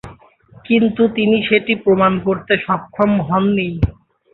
কিন্তু 0.65 1.03
তিনি 1.15 1.37
সেটি 1.43 1.73
প্রমাণ 1.83 2.13
করতে 2.19 2.53
সক্ষম 2.65 3.11
হননি। 3.27 3.69